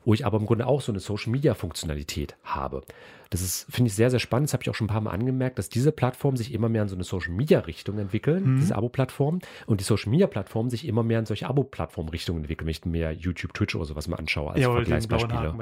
[0.03, 2.81] wo ich aber im Grunde auch so eine Social-Media-Funktionalität habe.
[3.29, 4.49] Das ist, finde ich, sehr, sehr spannend.
[4.49, 6.81] Das habe ich auch schon ein paar Mal angemerkt, dass diese Plattformen sich immer mehr
[6.81, 8.59] in so eine Social-Media-Richtung entwickeln, mhm.
[8.59, 13.11] diese Abo-Plattformen, und die Social-Media-Plattformen sich immer mehr in solche Abo-Plattform-Richtungen entwickeln, wenn ich mir
[13.11, 15.53] YouTube, Twitch oder sowas mal anschaue als ja, Vergleichsbeispiele.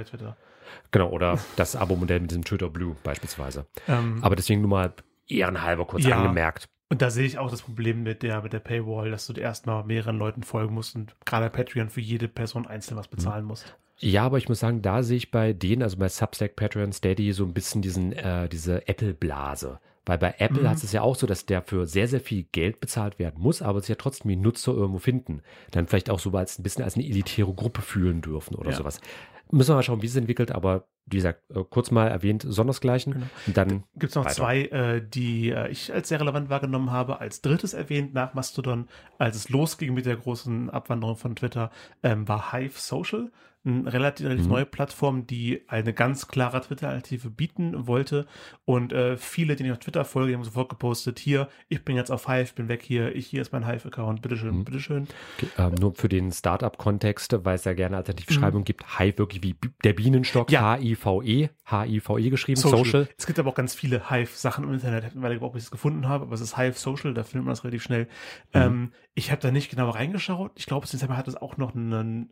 [0.91, 3.65] Genau, oder das Abo-Modell mit diesem Twitter Blue beispielsweise.
[3.87, 4.93] Ähm, Aber deswegen nur mal
[5.27, 6.69] ehrenhalber kurz ja, angemerkt.
[6.89, 9.83] Und da sehe ich auch das Problem mit der, mit der Paywall, dass du erstmal
[9.83, 13.49] mehreren Leuten folgen musst und gerade Patreon für jede Person einzeln was bezahlen mhm.
[13.49, 13.75] musst.
[13.99, 17.33] Ja, aber ich muss sagen, da sehe ich bei denen, also bei Substack, Patreon, Steady,
[17.33, 19.79] so ein bisschen diesen, äh, diese Apple-Blase.
[20.07, 20.69] Weil bei Apple mhm.
[20.69, 23.61] hat es ja auch so, dass der für sehr, sehr viel Geld bezahlt werden muss,
[23.61, 25.41] aber sich ja trotzdem die Nutzer irgendwo finden.
[25.71, 28.77] Dann vielleicht auch so als ein bisschen als eine elitäre Gruppe fühlen dürfen oder ja.
[28.77, 29.01] sowas.
[29.51, 33.13] Müssen wir mal schauen, wie es entwickelt, aber wie gesagt, äh, kurz mal erwähnt, Sondersgleichen.
[33.13, 33.25] Genau.
[33.47, 34.35] Und dann gibt es noch weiter.
[34.35, 37.19] zwei, äh, die äh, ich als sehr relevant wahrgenommen habe.
[37.19, 38.87] Als drittes erwähnt nach Mastodon,
[39.17, 41.71] als es losging mit der großen Abwanderung von Twitter,
[42.03, 43.31] ähm, war Hive Social
[43.67, 44.51] eine relativ, relativ mhm.
[44.51, 48.25] neue Plattform, die eine ganz klare Twitter-Alternative bieten wollte.
[48.65, 52.11] Und äh, viele, die ich auf Twitter folge, haben sofort gepostet, hier, ich bin jetzt
[52.11, 54.65] auf Hive, bin weg hier, ich, hier ist mein Hive-Account, bitteschön, mhm.
[54.65, 55.07] bitteschön.
[55.37, 58.65] Okay, ähm, nur für den Startup-Kontext, weil es ja gerne Alternativschreibung mhm.
[58.65, 60.61] gibt, Hive wirklich wie der Bienenstock, ja.
[60.61, 62.77] H-I-V-E, H-I-V-E geschrieben, Social.
[62.77, 63.09] Social.
[63.17, 66.25] Es gibt aber auch ganz viele Hive-Sachen im Internet, weil ich überhaupt nichts gefunden habe,
[66.25, 68.05] aber es ist Hive Social, da findet man das relativ schnell.
[68.53, 68.61] Mhm.
[68.61, 70.51] Ähm, ich habe da nicht genau reingeschaut.
[70.55, 72.29] Ich glaube, Sistema hat es auch noch einen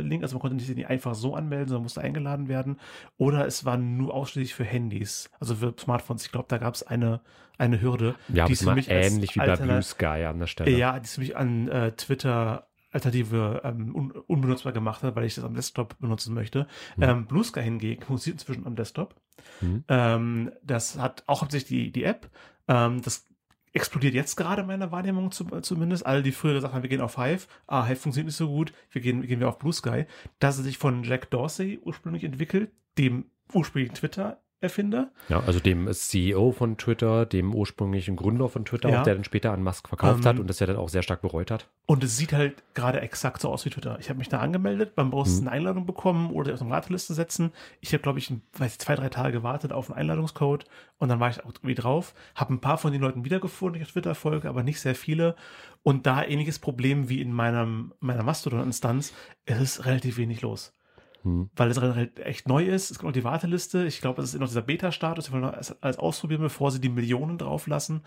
[0.00, 0.22] Einladungslink.
[0.22, 2.78] Also man konnte sich nicht einfach so anmelden, sondern musste eingeladen werden.
[3.16, 6.24] Oder es war nur ausschließlich für Handys, also für Smartphones.
[6.24, 7.20] Ich glaube, da gab es eine,
[7.58, 8.14] eine Hürde.
[8.28, 10.70] Ja, die ist für mich ähnlich wie bei Blue Sky an der Stelle.
[10.70, 15.24] Ja, die ist für mich an äh, Twitter Alternative ähm, un unbenutzbar gemacht hat, weil
[15.24, 16.66] ich das am Desktop benutzen möchte.
[16.96, 17.02] Mhm.
[17.02, 19.14] Ähm, Blue Sky hingegen funktioniert inzwischen am Desktop.
[19.60, 19.84] Mhm.
[19.88, 22.28] Ähm, das hat auch hauptsächlich die, die App.
[22.66, 23.29] Ähm, das
[23.72, 26.04] explodiert jetzt gerade meine Wahrnehmung zu, zumindest.
[26.04, 28.72] Alle, die früher gesagt haben, wir gehen auf Hive, ah, Hive funktioniert nicht so gut,
[28.90, 30.06] wir gehen, gehen wir auf Blue Sky.
[30.38, 35.10] Das ist sich von Jack Dorsey ursprünglich entwickelt, dem ursprünglichen Twitter Erfinder.
[35.28, 39.00] Ja, also dem CEO von Twitter, dem ursprünglichen Gründer von Twitter, ja.
[39.00, 40.90] auch, der dann später an Musk verkauft um, hat ähm, und das ja dann auch
[40.90, 41.68] sehr stark bereut hat.
[41.86, 43.98] Und es sieht halt gerade exakt so aus wie Twitter.
[44.00, 45.40] Ich habe mich da angemeldet, man braucht hm.
[45.40, 47.52] eine Einladung bekommen oder auf eine Warteliste setzen.
[47.80, 50.66] Ich habe, glaube ich, weiß, zwei, drei Tage gewartet auf einen Einladungscode
[50.98, 52.14] und dann war ich auch irgendwie drauf.
[52.34, 54.94] Habe ein paar von den Leuten wiedergefunden, die ich auf Twitter folge, aber nicht sehr
[54.94, 55.36] viele.
[55.82, 59.14] Und da ähnliches Problem wie in meinem, meiner Mastodon-Instanz,
[59.46, 60.74] es ist relativ wenig los.
[61.22, 61.50] Hm.
[61.54, 62.90] Weil es halt echt neu ist.
[62.90, 63.84] Es kommt noch die Warteliste.
[63.84, 65.30] Ich glaube, es ist noch dieser Beta-Status.
[65.30, 68.02] Wir wollen alles ausprobieren, bevor sie die Millionen drauf lassen.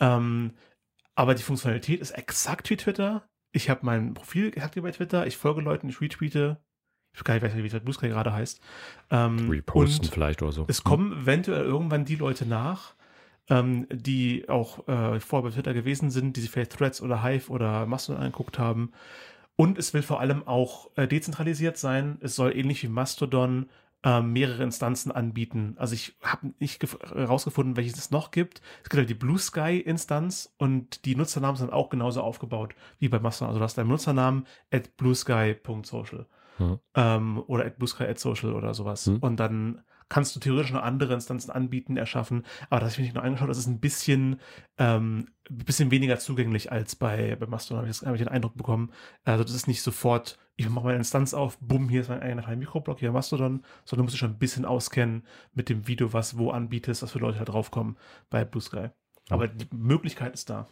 [0.00, 0.52] Ähm,
[1.14, 3.28] aber die Funktionalität ist exakt wie Twitter.
[3.52, 5.26] Ich habe mein Profil gehabt bei Twitter.
[5.26, 6.60] Ich folge Leuten, ich retweete.
[7.14, 8.60] Ich weiß gar nicht, wie Blue Sky gerade heißt.
[9.10, 10.66] Ähm, Reposten vielleicht oder so.
[10.68, 11.22] Es kommen hm.
[11.22, 12.94] eventuell irgendwann die Leute nach,
[13.48, 17.50] ähm, die auch äh, vorher bei Twitter gewesen sind, die sich vielleicht Threads oder Hive
[17.50, 18.92] oder Mastodon angeguckt haben
[19.56, 22.18] und es will vor allem auch äh, dezentralisiert sein.
[22.20, 23.68] Es soll ähnlich wie Mastodon
[24.02, 25.74] äh, mehrere Instanzen anbieten.
[25.78, 28.60] Also ich habe nicht herausgefunden, welches es noch gibt.
[28.82, 33.08] Es gibt halt die Blue Sky Instanz und die Nutzernamen sind auch genauso aufgebaut wie
[33.08, 33.48] bei Mastodon.
[33.48, 36.26] Also du hast deinen Nutzernamen at bluesky.social
[36.58, 36.78] hm.
[36.94, 39.06] ähm, oder at bluesky.social oder sowas.
[39.06, 39.18] Hm.
[39.18, 42.44] Und dann kannst du theoretisch noch andere Instanzen anbieten, erschaffen.
[42.70, 44.40] Aber das habe ich mir noch angeschaut, das ist ein bisschen,
[44.78, 48.56] ähm, ein bisschen weniger zugänglich als bei, bei Mastodon, habe ich, hab ich den Eindruck
[48.56, 48.92] bekommen.
[49.24, 52.42] Also das ist nicht sofort, ich mache meine Instanz auf, bumm, hier ist mein eigener
[52.42, 56.12] kleiner Mikroblock, hier Mastodon, sondern du musst dich schon ein bisschen auskennen mit dem Video,
[56.12, 57.96] was wo anbietest, was für Leute halt draufkommen
[58.30, 58.88] bei Blue Sky.
[59.28, 60.68] Aber die Möglichkeit ist da.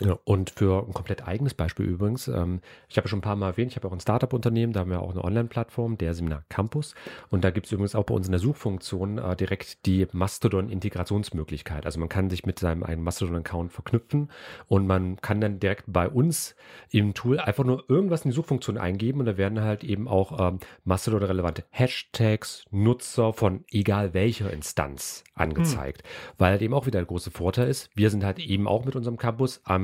[0.00, 3.36] Ja, und für ein komplett eigenes Beispiel übrigens, ähm, ich habe ja schon ein paar
[3.36, 6.42] Mal erwähnt, ich habe auch ein Startup-Unternehmen, da haben wir auch eine Online-Plattform, der Seminar
[6.48, 6.96] Campus.
[7.30, 11.86] Und da gibt es übrigens auch bei uns in der Suchfunktion äh, direkt die Mastodon-Integrationsmöglichkeit.
[11.86, 14.30] Also man kann sich mit seinem eigenen Mastodon-Account verknüpfen
[14.66, 16.56] und man kann dann direkt bei uns
[16.90, 20.40] im Tool einfach nur irgendwas in die Suchfunktion eingeben und da werden halt eben auch
[20.40, 26.02] ähm, Mastodon-relevante Hashtags, Nutzer von egal welcher Instanz angezeigt.
[26.02, 26.34] Hm.
[26.38, 28.96] Weil halt eben auch wieder der große Vorteil ist, wir sind halt eben auch mit
[28.96, 29.83] unserem Campus am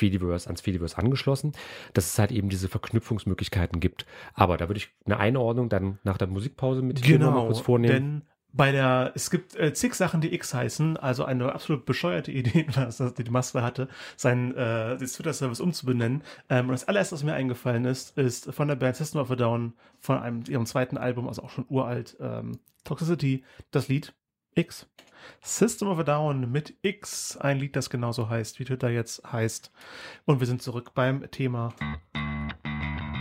[0.00, 1.52] Fediverse, ans Fediverse angeschlossen,
[1.92, 4.06] dass es halt eben diese Verknüpfungsmöglichkeiten gibt.
[4.34, 7.60] Aber da würde ich eine Einordnung dann nach der Musikpause mit dir genau, mal kurz
[7.60, 7.92] vornehmen.
[7.92, 12.32] Denn bei der, es gibt äh, zig Sachen, die X heißen, also eine absolut bescheuerte
[12.32, 16.22] Idee, was das, die Master hatte, seinen äh, Twitter-Service umzubenennen.
[16.48, 19.36] Ähm, und das allererste, was mir eingefallen ist, ist von der Band System of a
[19.36, 24.14] Down, von einem, ihrem zweiten Album, also auch schon uralt, ähm, Toxicity, das Lied
[24.54, 24.86] X.
[25.42, 29.70] System of a Down mit X, ein Lied, das genauso heißt, wie Twitter jetzt heißt.
[30.24, 31.74] Und wir sind zurück beim Thema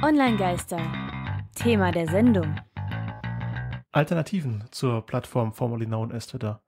[0.02, 0.80] Online-Geister.
[1.56, 2.56] Thema der Sendung.
[3.92, 6.62] Alternativen zur Plattform formerly known as Twitter.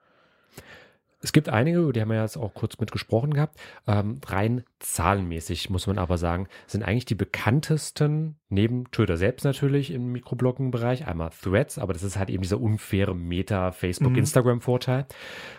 [1.22, 3.60] Es gibt einige, die haben wir jetzt auch kurz mit gesprochen gehabt.
[3.88, 9.92] Ähm, rein zahlenmäßig muss man aber sagen, sind eigentlich die bekanntesten, neben Twitter selbst natürlich
[9.92, 14.20] im Mikrobloggen-Bereich, einmal Threads, aber das ist halt eben dieser unfaire Meta, Facebook, mhm.
[14.20, 15.06] Instagram-Vorteil.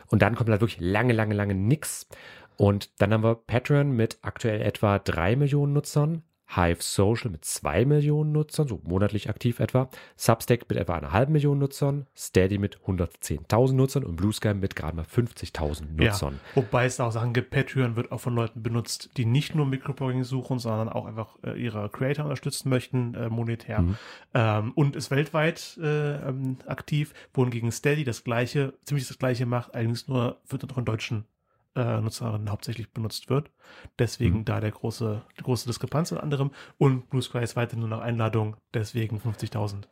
[0.08, 2.08] Und dann kommt halt wirklich lange, lange, lange nix.
[2.56, 6.22] Und dann haben wir Patreon mit aktuell etwa drei Millionen Nutzern,
[6.54, 11.32] Hive Social mit zwei Millionen Nutzern, so monatlich aktiv etwa, Substack mit etwa einer halben
[11.32, 16.34] Million Nutzern, Steady mit 110.000 Nutzern und Bluesky mit gerade mal 50.000 Nutzern.
[16.34, 19.66] Ja, wobei es auch Sachen gibt, Patreon wird auch von Leuten benutzt, die nicht nur
[19.66, 23.80] Microblogging suchen, sondern auch einfach äh, ihre Creator unterstützen möchten, äh, monetär.
[23.82, 23.96] Mhm.
[24.34, 29.74] Ähm, und ist weltweit äh, ähm, aktiv, wohingegen Steady das gleiche, ziemlich das gleiche macht,
[29.74, 31.24] allerdings nur wird noch in deutschen
[31.76, 33.50] äh, Nutzerinnen hauptsächlich benutzt wird.
[33.98, 34.44] Deswegen mhm.
[34.44, 36.50] da der große, die große Diskrepanz unter anderem.
[36.78, 39.84] Und Blue Sky ist weiterhin nur nach Einladung, deswegen 50.000.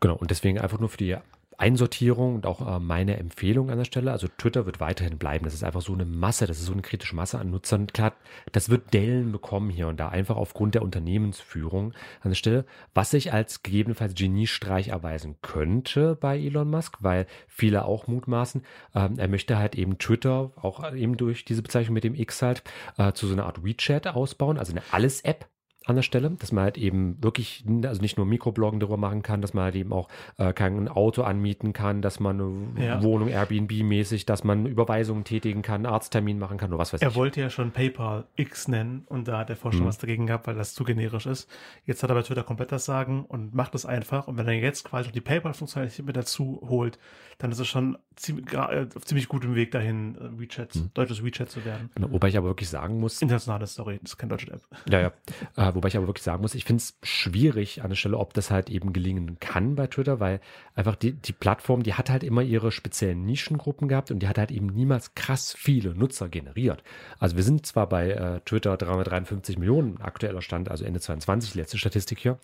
[0.00, 1.16] Genau, und deswegen einfach nur für die
[1.60, 4.12] Einsortierung und auch äh, meine Empfehlung an der Stelle.
[4.12, 5.44] Also Twitter wird weiterhin bleiben.
[5.44, 7.86] Das ist einfach so eine Masse, das ist so eine kritische Masse an Nutzern.
[7.86, 8.14] Klar,
[8.52, 11.92] das wird Dellen bekommen hier und da, einfach aufgrund der Unternehmensführung
[12.22, 17.84] an der Stelle, was sich als gegebenenfalls Geniestreich erweisen könnte bei Elon Musk, weil viele
[17.84, 18.62] auch mutmaßen,
[18.94, 22.62] ähm, er möchte halt eben Twitter, auch eben durch diese Bezeichnung mit dem X halt,
[22.96, 25.46] äh, zu so einer Art WeChat ausbauen, also eine Alles-App,
[25.90, 29.42] an der Stelle, dass man halt eben wirklich, also nicht nur Mikrobloggen darüber machen kann,
[29.42, 32.40] dass man halt eben auch äh, kein Auto anmieten kann, dass man
[32.76, 33.02] eine ja.
[33.02, 37.14] Wohnung Airbnb-mäßig, dass man Überweisungen tätigen kann, Arzttermin machen kann oder was weiß er ich.
[37.14, 39.86] Er wollte ja schon PayPal X nennen und da hat der Forscher mhm.
[39.86, 41.48] was dagegen gehabt, weil das zu generisch ist.
[41.84, 44.28] Jetzt hat er bei Twitter komplett das Sagen und macht es einfach.
[44.28, 46.98] Und wenn er jetzt quasi die PayPal-Funktionalität mit dazu holt,
[47.38, 50.90] dann ist es schon ziemlich, äh, auf ziemlich gutem Weg dahin, äh, WeChat, mhm.
[50.94, 51.90] deutsches WeChat zu werden.
[51.94, 53.22] Genau, wobei ich aber wirklich sagen muss.
[53.22, 54.62] Internationale Story, das ist keine deutsche App.
[54.88, 55.12] Ja, ja.
[55.56, 58.34] Äh, wobei ich aber wirklich sagen muss, ich finde es schwierig an der Stelle, ob
[58.34, 60.40] das halt eben gelingen kann bei Twitter, weil
[60.74, 64.36] einfach die, die Plattform, die hat halt immer ihre speziellen Nischengruppen gehabt und die hat
[64.36, 66.82] halt eben niemals krass viele Nutzer generiert.
[67.18, 71.78] Also wir sind zwar bei äh, Twitter 353 Millionen aktueller Stand, also Ende 22, letzte
[71.78, 72.38] Statistik hier,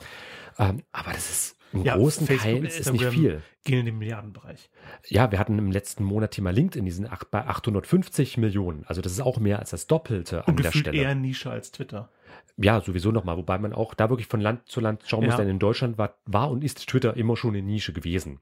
[0.59, 3.43] ähm, aber das ist im ja, großen Teil ist nicht viel.
[3.65, 4.71] Gehen in den Milliardenbereich.
[5.09, 8.85] Ja, wir hatten im letzten Monat Thema LinkedIn diesen bei 850 Millionen.
[8.87, 10.97] Also das ist auch mehr als das Doppelte an Und der Stelle.
[10.97, 12.09] eher Nische als Twitter.
[12.57, 15.29] Ja, sowieso nochmal, wobei man auch da wirklich von Land zu Land schauen ja.
[15.29, 18.41] muss, denn in Deutschland war, war und ist Twitter immer schon eine Nische gewesen.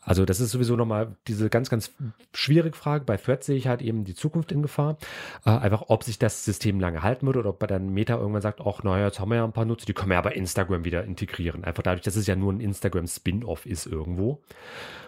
[0.00, 1.92] Also das ist sowieso nochmal diese ganz, ganz
[2.32, 3.04] schwierige Frage.
[3.04, 4.96] Bei Threads sehe ich halt eben die Zukunft in Gefahr.
[5.44, 8.42] Äh, einfach, ob sich das System lange halten wird oder ob bei dann Meta irgendwann
[8.42, 10.32] sagt, ach naja, jetzt haben wir ja ein paar Nutzer, die können wir ja bei
[10.32, 11.64] Instagram wieder integrieren.
[11.64, 14.42] Einfach dadurch, dass es ja nur ein Instagram-Spin-Off ist irgendwo.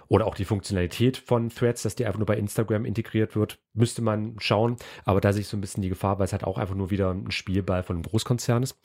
[0.09, 4.03] Oder auch die Funktionalität von Threads, dass die einfach nur bei Instagram integriert wird, müsste
[4.03, 4.77] man schauen.
[5.05, 6.91] Aber da sehe ich so ein bisschen die Gefahr, weil es halt auch einfach nur
[6.91, 8.77] wieder ein Spielball von einem Großkonzern ist.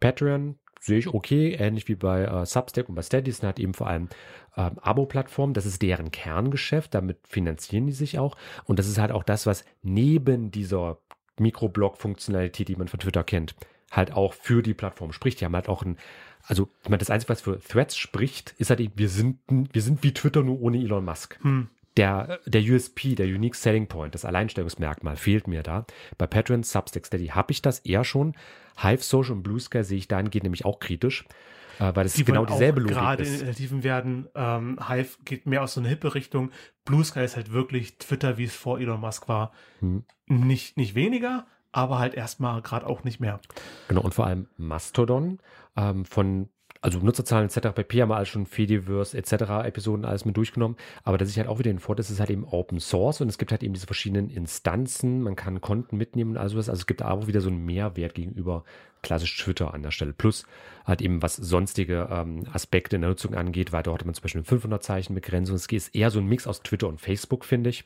[0.00, 3.74] Patreon sehe ich okay, ähnlich wie bei äh, Substack und bei Steady sind halt eben
[3.74, 4.08] vor allem
[4.56, 5.54] ähm, Abo-Plattformen.
[5.54, 8.36] Das ist deren Kerngeschäft, damit finanzieren die sich auch.
[8.64, 10.98] Und das ist halt auch das, was neben dieser
[11.38, 13.54] Mikroblog-Funktionalität, die man von Twitter kennt,
[13.90, 15.40] halt auch für die Plattform spricht.
[15.40, 15.98] Die haben halt auch ein,
[16.46, 20.02] also ich meine, das Einzige, was für Threads spricht, ist halt, wir sind, wir sind
[20.02, 21.38] wie Twitter nur ohne Elon Musk.
[21.42, 25.86] Hm der, der USP, der Unique Selling Point, das Alleinstellungsmerkmal fehlt mir da.
[26.18, 28.34] Bei Patreon, Substack, Steady habe ich das eher schon.
[28.82, 31.24] Hive Social und Blue Sky sehe ich dahingehend nämlich auch kritisch,
[31.78, 33.28] äh, weil es die genau dieselbe Logik gerade ist.
[33.28, 36.50] Gerade in Alternativen werden, ähm, Hive geht mehr aus so eine hippe Richtung.
[36.84, 39.52] Blue Sky ist halt wirklich Twitter, wie es vor Elon Musk war.
[39.80, 40.04] Hm.
[40.26, 43.40] Nicht, nicht weniger, aber halt erstmal gerade auch nicht mehr.
[43.88, 45.38] Genau, und vor allem Mastodon
[45.76, 46.48] ähm, von
[46.82, 47.74] also Nutzerzahlen etc.
[47.74, 48.02] pp.
[48.02, 49.32] haben wir alles schon Fediverse etc.
[49.64, 50.76] Episoden alles mit durchgenommen.
[51.04, 53.28] Aber dass ich halt auch wieder den Vorteil, es ist halt eben Open Source und
[53.28, 55.22] es gibt halt eben diese verschiedenen Instanzen.
[55.22, 56.68] Man kann Konten mitnehmen und all sowas.
[56.68, 58.64] Also es gibt auch wieder so einen Mehrwert gegenüber
[59.02, 60.12] klassisch Twitter an der Stelle.
[60.12, 60.46] Plus
[60.86, 64.22] halt eben, was sonstige ähm, Aspekte in der Nutzung angeht, weil dort hat man zum
[64.22, 65.56] Beispiel eine 500 Zeichen Begrenzung.
[65.56, 67.84] Es ist eher so ein Mix aus Twitter und Facebook, finde ich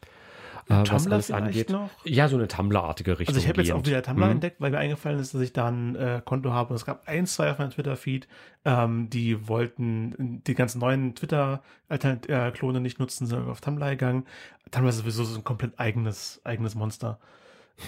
[0.69, 1.71] äh, was alles angeht.
[1.71, 1.91] Noch?
[2.05, 3.35] Ja, so eine Tumblr-artige Richtung.
[3.35, 4.33] Also ich habe jetzt auch wieder Tumblr mhm.
[4.33, 6.71] entdeckt, weil mir eingefallen ist, dass ich da ein äh, Konto habe.
[6.71, 8.29] Und es gab ein, zwei auf meinem Twitter-Feed,
[8.65, 14.25] ähm, die wollten die ganzen neuen Twitter-Klone nicht nutzen, sondern auf Tumblr gegangen.
[14.71, 17.19] Tumblr ist sowieso so ein komplett eigenes, eigenes Monster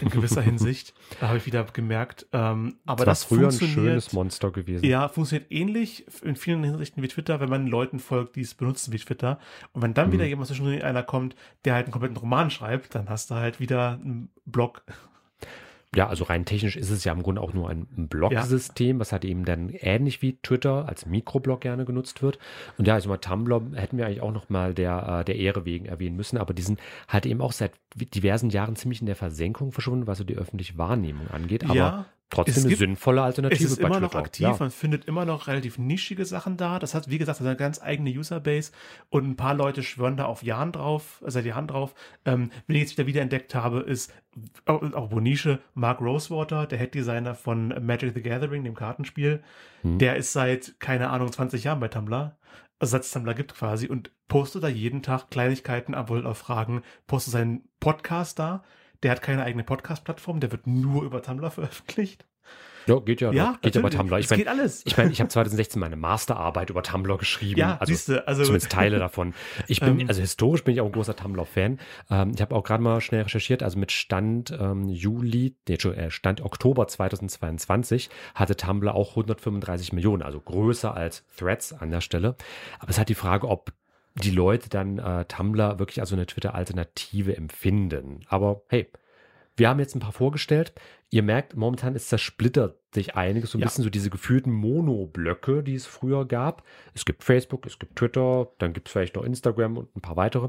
[0.01, 0.95] in gewisser Hinsicht.
[1.21, 2.27] Da habe ich wieder gemerkt.
[2.33, 4.85] Ähm, aber das, das früher ein schönes Monster gewesen.
[4.85, 8.93] Ja, funktioniert ähnlich in vielen Hinsichten wie Twitter, wenn man Leuten folgt, die es benutzen
[8.93, 9.39] wie Twitter.
[9.73, 10.13] Und wenn dann hm.
[10.13, 13.61] wieder jemand zwischen einer kommt, der halt einen kompletten Roman schreibt, dann hast du halt
[13.61, 14.83] wieder einen Blog
[15.97, 19.01] ja, also rein technisch ist es ja im Grunde auch nur ein Blog-System, ja.
[19.01, 22.39] was halt eben dann ähnlich wie Twitter als Mikroblog gerne genutzt wird.
[22.77, 25.65] Und ja, also mal Tumblr hätten wir eigentlich auch noch mal der, äh, der Ehre
[25.65, 29.17] wegen erwähnen müssen, aber die sind halt eben auch seit diversen Jahren ziemlich in der
[29.17, 31.65] Versenkung verschwunden, was so die öffentliche Wahrnehmung angeht.
[31.65, 33.65] Aber ja, trotzdem eine sinnvolle Alternative.
[33.65, 34.57] Es ist immer noch aktiv, ja.
[34.59, 36.79] man findet immer noch relativ nischige Sachen da.
[36.79, 38.73] Das hat, wie gesagt, eine ganz eigene Userbase
[39.11, 41.95] und ein paar Leute schwören da auf Jahren drauf, also die Hand drauf.
[42.25, 44.13] Ähm, wenn ich jetzt wieder wiederentdeckt habe, ist
[44.65, 49.43] auch, auch wo Nische, Mark Rosewater, der Head-Designer von Magic the Gathering, dem Kartenspiel,
[49.83, 49.99] hm.
[49.99, 52.37] der ist seit, keine Ahnung, 20 Jahren bei Tumblr.
[52.79, 56.83] Also seit es Tumblr gibt quasi und postet da jeden Tag Kleinigkeiten, Antwortet auf Fragen,
[57.07, 58.65] postet seinen Podcast da
[59.03, 62.25] der hat keine eigene Podcast-Plattform, der wird nur über Tumblr veröffentlicht.
[62.87, 63.33] Ja, geht ja.
[63.33, 64.19] Ja, geht ja bei Tumblr.
[64.19, 64.83] Ich mein, geht alles.
[64.87, 67.59] Ich meine, ich habe 2016 meine Masterarbeit über Tumblr geschrieben.
[67.59, 69.35] Ja, also, siehste, also zumindest Teile davon.
[69.67, 71.81] Ich bin, ähm, also historisch bin ich auch ein großer Tumblr-Fan.
[72.11, 73.63] Ähm, ich habe auch gerade mal schnell recherchiert.
[73.63, 80.23] Also mit Stand ähm, Juli, nee, äh, Stand Oktober 2022 hatte Tumblr auch 135 Millionen,
[80.23, 82.37] also größer als Threads an der Stelle.
[82.79, 83.73] Aber es hat die Frage, ob
[84.23, 88.25] die Leute dann äh, Tumblr wirklich als eine Twitter-Alternative empfinden.
[88.29, 88.91] Aber hey,
[89.57, 90.73] wir haben jetzt ein paar vorgestellt.
[91.11, 93.67] Ihr merkt, momentan ist zersplittert sich einiges, so ein ja.
[93.67, 96.65] bisschen so diese gefühlten Monoblöcke, die es früher gab.
[96.95, 100.17] Es gibt Facebook, es gibt Twitter, dann gibt es vielleicht noch Instagram und ein paar
[100.17, 100.49] weitere.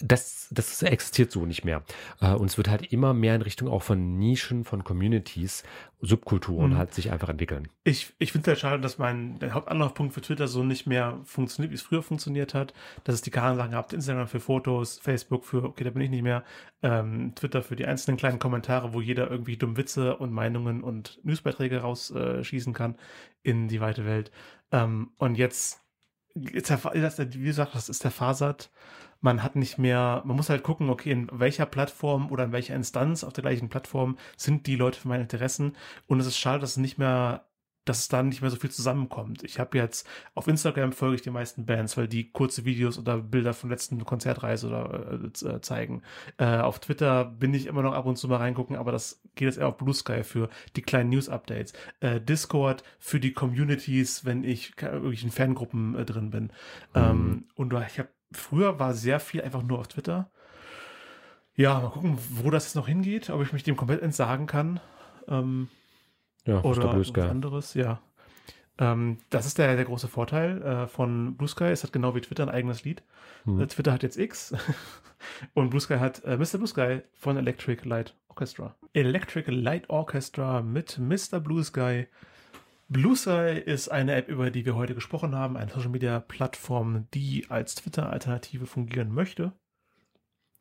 [0.00, 1.82] Das, das existiert so nicht mehr.
[2.20, 5.62] Äh, und es wird halt immer mehr in Richtung auch von Nischen, von Communities,
[6.02, 6.76] Subkulturen mhm.
[6.76, 7.68] halt sich einfach entwickeln.
[7.84, 11.20] Ich, ich finde es halt schade, dass mein der Hauptanlaufpunkt für Twitter so nicht mehr
[11.24, 12.74] funktioniert, wie es früher funktioniert hat.
[13.04, 16.10] Dass es die klaren Sachen gehabt, Instagram für Fotos, Facebook für, okay, da bin ich
[16.10, 16.44] nicht mehr,
[16.82, 21.20] ähm, Twitter für die einzelnen kleinen Kommentare, wo jeder irgendwie dumm Witze und Meinungen und
[21.22, 22.96] Newsbeiträge rausschießen äh, kann
[23.42, 24.32] in die weite Welt.
[24.72, 25.80] Ähm, und jetzt,
[26.34, 28.70] jetzt wie gesagt, das ist der Fasert.
[29.20, 32.74] Man hat nicht mehr, man muss halt gucken, okay, in welcher Plattform oder in welcher
[32.74, 35.76] Instanz auf der gleichen Plattform sind die Leute für meine Interessen.
[36.06, 37.46] Und es ist schade, dass es nicht mehr
[37.86, 39.42] dass es da nicht mehr so viel zusammenkommt.
[39.44, 43.18] Ich habe jetzt auf Instagram folge ich die meisten Bands, weil die kurze Videos oder
[43.18, 46.02] Bilder von letzten Konzertreise oder äh, äh, zeigen.
[46.36, 49.46] Äh, auf Twitter bin ich immer noch ab und zu mal reingucken, aber das geht
[49.46, 51.72] jetzt eher auf Blue Sky für die kleinen News-Updates.
[52.00, 56.44] Äh, Discord für die Communities, wenn ich wirklich in Fangruppen äh, drin bin.
[56.44, 56.50] Mhm.
[56.94, 60.28] Ähm, und ich habe früher war sehr viel einfach nur auf Twitter.
[61.54, 64.80] Ja, mal gucken, wo das jetzt noch hingeht, ob ich mich dem komplett entsagen kann.
[65.28, 65.68] Ähm,
[66.46, 68.00] ja, oder was anderes, ja.
[68.78, 71.64] Ähm, das ist der, der große Vorteil äh, von Blue Sky.
[71.64, 73.02] Es hat genau wie Twitter ein eigenes Lied.
[73.44, 73.60] Hm.
[73.60, 74.54] Äh, Twitter hat jetzt X
[75.54, 76.58] und Blue Sky hat äh, Mr.
[76.58, 78.76] Blue Sky von Electric Light Orchestra.
[78.92, 81.40] Electric Light Orchestra mit Mr.
[81.40, 82.06] Blue Sky.
[82.88, 87.08] Blue Sky ist eine App, über die wir heute gesprochen haben, eine Social Media Plattform,
[87.14, 89.52] die als Twitter-Alternative fungieren möchte.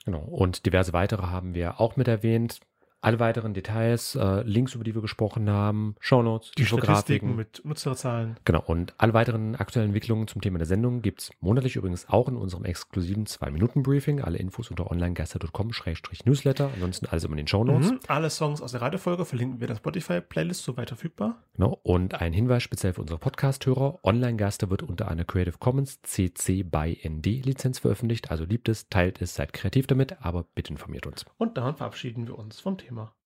[0.06, 0.22] Genau.
[0.22, 2.62] Und diverse weitere haben wir auch mit erwähnt.
[3.06, 8.38] Alle weiteren Details, äh, Links, über die wir gesprochen haben, Shownotes, die Infografiken mit Nutzerzahlen.
[8.46, 12.28] Genau, und alle weiteren aktuellen Entwicklungen zum Thema der Sendung gibt es monatlich übrigens auch
[12.28, 14.22] in unserem exklusiven 2-Minuten-Briefing.
[14.22, 16.72] Alle Infos unter onlinegeister.com-newsletter.
[16.74, 17.92] Ansonsten alles immer in den Shownotes.
[17.92, 21.44] Mhm, alle Songs aus der Radiofolge verlinken wir in der Spotify-Playlist, soweit verfügbar.
[21.58, 24.00] Genau, und ein Hinweis speziell für unsere Podcast-Hörer.
[24.02, 28.32] Online-Geister wird unter einer Creative Commons CC by ND Lizenz veröffentlicht.
[28.32, 31.24] Also liebt es, teilt es, seid kreativ damit, aber bitte informiert uns.
[31.38, 32.95] Und damit verabschieden wir uns vom Thema.
[32.96, 33.16] fatima